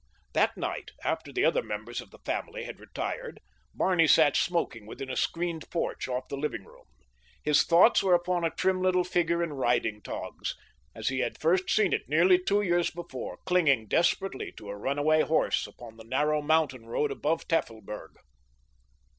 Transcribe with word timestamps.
That 0.33 0.57
night, 0.57 0.89
after 1.03 1.31
the 1.31 1.45
other 1.45 1.61
members 1.61 2.01
of 2.01 2.09
his 2.11 2.21
family 2.25 2.63
had 2.63 2.79
retired, 2.79 3.39
Barney 3.71 4.07
sat 4.07 4.35
smoking 4.35 4.87
within 4.87 5.11
a 5.11 5.15
screened 5.15 5.69
porch 5.69 6.07
off 6.07 6.27
the 6.27 6.35
living 6.37 6.65
room. 6.65 6.85
His 7.43 7.61
thoughts 7.61 8.01
were 8.01 8.15
upon 8.15 8.43
a 8.43 8.49
trim 8.49 8.81
little 8.81 9.03
figure 9.03 9.43
in 9.43 9.53
riding 9.53 10.01
togs, 10.01 10.55
as 10.95 11.09
he 11.09 11.19
had 11.19 11.39
first 11.39 11.69
seen 11.69 11.93
it 11.93 12.09
nearly 12.09 12.43
two 12.43 12.63
years 12.63 12.89
before, 12.89 13.37
clinging 13.45 13.85
desperately 13.85 14.51
to 14.53 14.69
a 14.69 14.75
runaway 14.75 15.21
horse 15.21 15.67
upon 15.67 15.97
the 15.97 16.03
narrow 16.03 16.41
mountain 16.41 16.87
road 16.87 17.11
above 17.11 17.47
Tafelberg. 17.47 18.15